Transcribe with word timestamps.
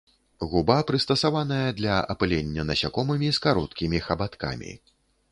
Губа 0.51 0.75
прыстасаваная 0.91 1.67
для 1.81 1.97
апылення 2.13 2.63
насякомымі 2.69 3.29
з 3.39 3.43
кароткімі 3.45 4.01
хабаткамі. 4.07 4.73